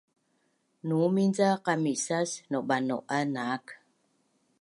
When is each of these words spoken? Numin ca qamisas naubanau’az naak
Numin 0.87 1.31
ca 1.37 1.49
qamisas 1.65 2.31
naubanau’az 2.49 3.25
naak 3.35 3.65